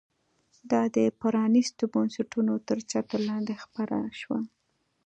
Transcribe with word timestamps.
دا 0.71 0.81
د 0.95 0.97
پرانیستو 1.19 1.83
بنسټونو 1.93 2.53
تر 2.67 2.77
چتر 2.91 3.19
لاندې 3.29 3.53
خپره 3.63 3.95
شوه. 4.19 4.39